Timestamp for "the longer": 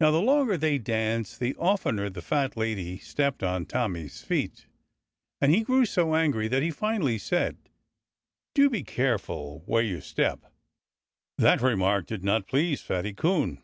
0.12-0.56